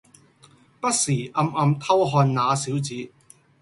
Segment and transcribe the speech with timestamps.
[0.03, 0.19] 不時暗暗偷
[2.09, 3.11] 看那小子